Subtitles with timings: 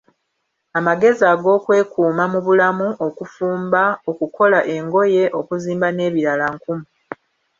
[0.77, 6.85] Amagezi ag'okwekuuma mu bulamu, okufumba, okukola engoye, okuzimba n'ebirala nkumu.